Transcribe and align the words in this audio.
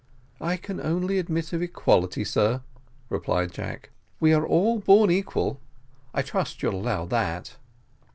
"I 0.39 0.57
can 0.57 0.79
only 0.81 1.19
admit 1.19 1.53
of 1.53 1.61
equality, 1.61 2.23
sir," 2.23 2.63
replied 3.09 3.51
Jack; 3.51 3.91
"we 4.19 4.33
are 4.33 4.47
all 4.47 4.79
born 4.79 5.11
equal 5.11 5.59
I 6.11 6.23
trust 6.23 6.63
you'll 6.63 6.73
allow 6.81 7.05
that." 7.05 7.57